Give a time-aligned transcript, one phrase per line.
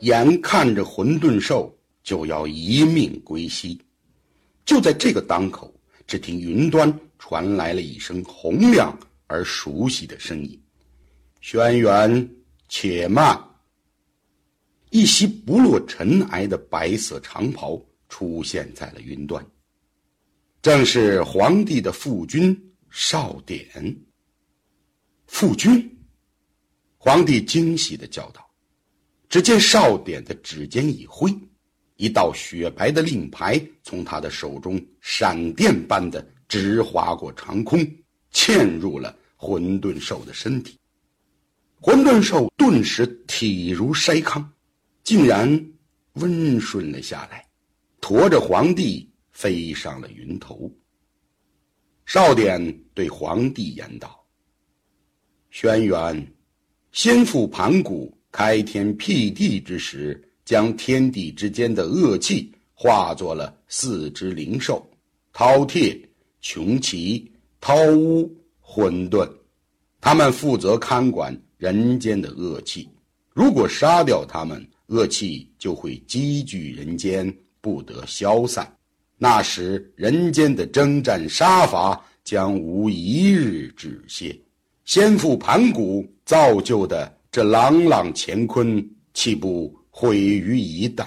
[0.00, 3.80] 眼看着混沌兽就要一命归西。
[4.64, 5.74] 就在这个当口，
[6.06, 8.96] 只听云端传来了一声洪亮
[9.26, 10.60] 而熟悉的声音
[11.40, 12.28] ：“轩辕，
[12.68, 13.38] 且慢！”
[14.90, 19.44] 一袭不落尘埃的白色长袍出现在了云端，
[20.62, 22.58] 正是皇帝的父君
[22.90, 23.66] 少典。
[25.26, 25.98] 父君，
[26.96, 28.47] 皇帝惊喜的叫道。
[29.28, 31.30] 只见少典的指尖一挥，
[31.96, 37.78] 一道雪白的令牌从他的手中闪电般的直划过长空，
[38.32, 40.78] 嵌入了混沌兽的身体。
[41.80, 44.52] 混沌兽顿时体如筛糠。
[45.04, 45.48] 竟然
[46.16, 47.46] 温顺了下来，
[47.98, 50.70] 驮着皇帝飞上了云头。
[52.04, 54.22] 少典对皇帝言道
[55.48, 56.22] ：“轩辕，
[56.92, 64.88] 先父盘古开天辟地之时，将天地之间的恶气化作了四只灵兽：
[65.34, 66.00] 饕餮、
[66.40, 67.28] 穷奇、
[67.60, 69.28] 饕乌、混沌。
[70.00, 72.88] 他们负责看管人间的恶气。
[73.34, 78.72] 如果杀掉他们，恶气就会积聚人间，不得消散。
[79.16, 84.38] 那时，人间的征战杀伐将无一日止歇。
[84.84, 91.06] 先父盘古造就的这朗朗乾坤，岂不毁于一旦？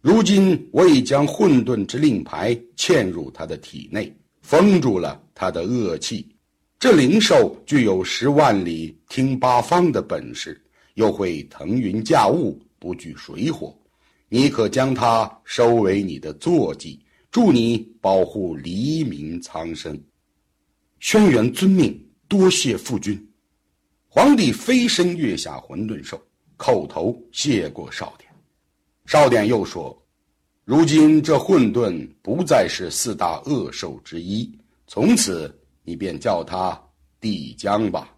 [0.00, 6.28] 如今我已将混沌之令牌嵌入他的体内，封住了他的恶气。
[6.78, 10.60] 这灵兽具有十万里听八方的本事。
[10.94, 13.78] 又会腾云驾雾，不惧水火，
[14.30, 16.98] 你可将它收为你的坐骑，
[17.30, 20.02] 助你保护黎民苍生。
[20.98, 23.22] 轩辕遵命，多谢父君。
[24.18, 26.18] 皇帝飞身跃下混沌兽，
[26.56, 28.32] 叩头谢过少典。
[29.04, 29.94] 少典又说
[30.64, 34.50] ：“如今这混沌不再是四大恶兽之一，
[34.86, 36.82] 从此你便叫他
[37.20, 38.16] 帝江吧。”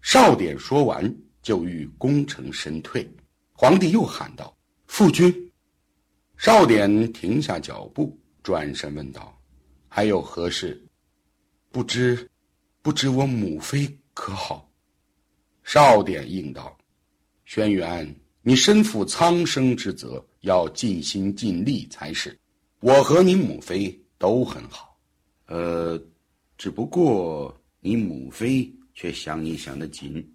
[0.00, 1.12] 少典说完。
[1.40, 3.08] 就欲功成身退，
[3.52, 4.54] 皇帝又喊道
[4.86, 5.32] ：“父君！”
[6.36, 9.36] 少典停下脚步，转身问道
[9.88, 10.80] ：“还有何事？
[11.70, 12.28] 不知，
[12.82, 14.67] 不知我母妃可好？”
[15.70, 16.74] 少典应道
[17.44, 22.34] ：“轩辕，你身负苍生之责，要尽心尽力才是。
[22.80, 24.98] 我和你母妃都很好，
[25.44, 26.02] 呃，
[26.56, 30.26] 只不过你母妃却想你想得紧。”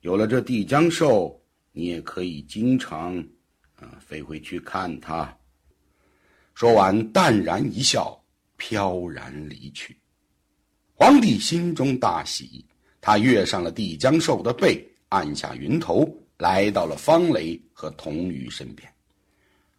[0.00, 1.38] 有了这帝江兽，
[1.70, 3.18] 你也可以经常，
[3.76, 5.36] 啊，飞回去看它。
[6.54, 8.18] 说完，淡然一笑，
[8.56, 9.94] 飘然离去。
[10.94, 12.64] 皇帝心中大喜，
[13.06, 18.90] 他跃上了地江兽的背，按下云头，来到了方雷和童鱼身边。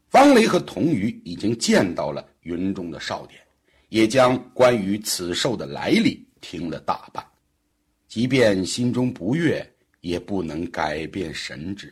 [0.09, 3.41] 方雷和童鱼已经见到了云中的少典，
[3.90, 7.25] 也将关于此兽的来历听了大半，
[8.08, 9.68] 即便心中不悦。
[10.02, 11.91] 也不能改变神旨。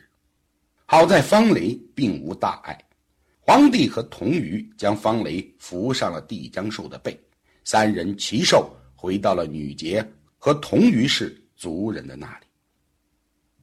[0.86, 2.78] 好在方雷并无大碍，
[3.40, 7.18] 皇帝和童鱼将方雷扶上了地江兽的背，
[7.64, 10.00] 三人骑兽回到了女杰
[10.44, 12.46] 和同于氏族人的那里，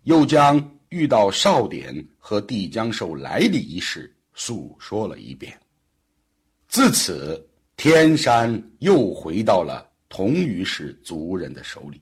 [0.06, 0.60] 又将
[0.90, 5.56] 遇到少典和帝江兽来历一事诉说了一遍。
[6.68, 7.48] 自此，
[7.78, 12.02] 天山又回到了同于氏族人的手里。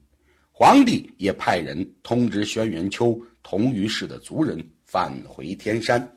[0.50, 6.10] 皇帝也派人通知轩辕丘同于氏的族人返回天山，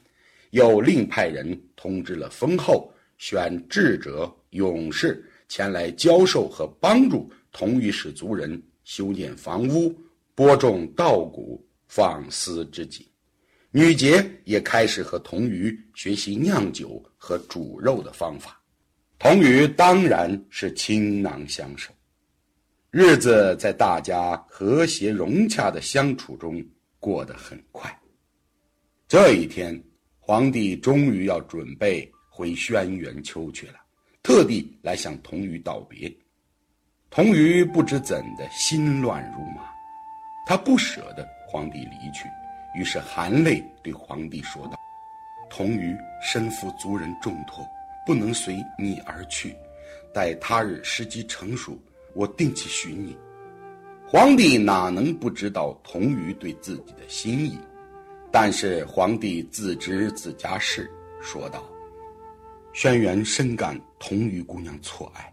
[0.51, 9.95] 又另派人通知了封后，选智者勇士前来教授和帮助同于使族人修建房屋、
[10.35, 13.07] 播种稻谷、放丝织锦。
[13.71, 18.61] 女杰也开始和童鱼学习酿酒和煮肉的方法，
[19.19, 21.91] 童鱼当然是倾囊相授。
[22.91, 26.63] 日子在大家和谐融洽的相处中
[26.99, 27.99] 过得很快。
[29.09, 29.83] 这一天，
[30.19, 33.77] 皇帝终于要准备回轩辕丘去了，
[34.23, 36.15] 特地来向童鱼道别。
[37.15, 39.71] 童鱼不知怎的心乱如麻，
[40.47, 42.27] 他不舍得皇帝离去，
[42.75, 44.79] 于是含泪对皇帝说道
[45.51, 47.69] ：“童鱼身负族人重托，
[48.07, 49.55] 不能随你而去，
[50.15, 51.79] 待他日时机成熟。”
[52.15, 53.17] 我定去寻你，
[54.07, 57.59] 皇帝哪能不知道童鱼对自己的心意？
[58.31, 60.91] 但是皇帝自知自家事，
[61.23, 61.65] 说道
[62.75, 65.33] ：“轩辕深感童鱼姑娘错爱，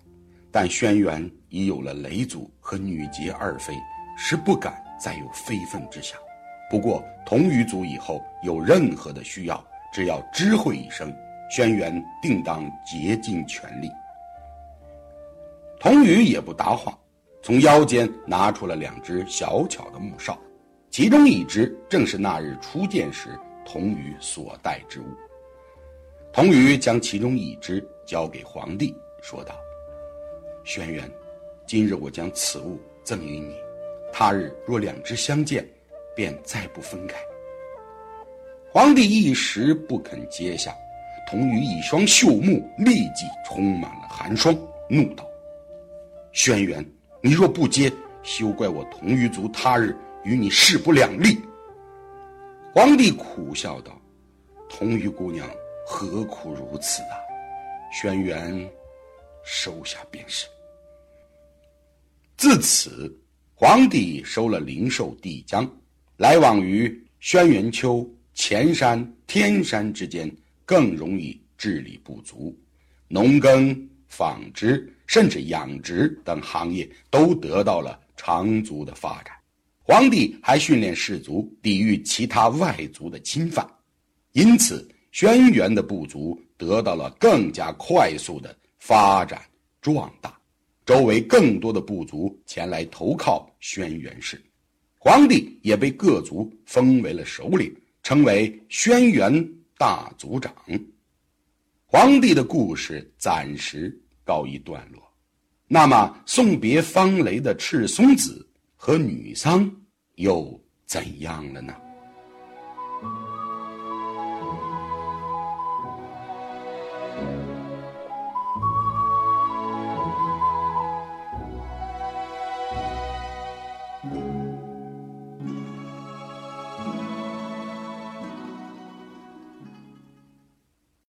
[0.51, 3.73] 但轩辕已有了雷祖和女杰二妃，
[4.17, 6.19] 是不敢再有非分之想。
[6.69, 11.13] 不过同余族以后有任何的需要，只要知会一声，
[11.49, 13.89] 轩辕定当竭尽全力。
[15.79, 16.97] 童宇也不答话，
[17.41, 20.37] 从腰间拿出了两只小巧的木哨，
[20.91, 23.29] 其中一只正是那日初见时
[23.65, 25.05] 童宇所带之物。
[26.31, 28.93] 童宇将其中一只交给皇帝，
[29.23, 29.55] 说道
[30.63, 31.01] ：“轩辕，
[31.69, 33.53] 今日我将此物赠与你，
[34.11, 35.63] 他日若两只相见，
[36.15, 37.15] 便再不分开。”
[38.73, 40.75] 皇帝一时不肯接下，
[41.29, 44.51] 童宇一双秀目立即充满了寒霜，
[44.89, 45.23] 怒道。
[46.31, 46.83] 轩辕，
[47.21, 47.93] 你若不接，
[48.23, 51.39] 休怪我同于族他日与你势不两立。
[52.73, 53.95] 皇帝苦笑道
[54.67, 55.47] ：“同于姑娘
[55.85, 57.13] 何苦如此啊？”
[57.93, 58.67] 轩辕
[59.43, 60.47] 收下便是。
[62.39, 63.13] 自此，
[63.53, 65.69] 皇帝收了灵寿帝江，
[66.15, 66.89] 来往于
[67.19, 70.33] 轩辕丘、前山、天山之间，
[70.63, 72.57] 更容易治理不足，
[73.09, 73.77] 农耕、
[74.07, 74.89] 纺织。
[75.05, 79.35] 甚至养殖等行业都得到了长足的发展，
[79.81, 83.69] 皇帝还训练士卒抵御其他外族的侵犯，
[84.31, 89.41] 因此轩辕的部族得到了更加快速的发展
[89.81, 90.38] 壮大，
[90.89, 94.43] 周围更多的部族前来投靠轩辕氏，
[94.97, 97.71] 皇帝也被各族封为了首领，
[98.01, 99.47] 称为轩辕
[99.77, 100.51] 大族长。
[101.85, 103.95] 皇帝的故事暂时。
[104.23, 105.01] 告一段落，
[105.67, 109.71] 那么送别方雷的赤松子和女桑
[110.15, 111.73] 又怎样了呢？